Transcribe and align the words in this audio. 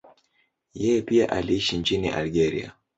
Yeye 0.73 1.01
pia 1.01 1.29
aliishi 1.29 1.77
nchini 1.77 2.09
Algeria. 2.09 2.73